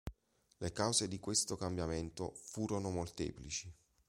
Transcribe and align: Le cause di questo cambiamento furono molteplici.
Le 0.57 0.71
cause 0.71 1.07
di 1.07 1.19
questo 1.19 1.55
cambiamento 1.55 2.33
furono 2.33 2.89
molteplici. 2.89 3.71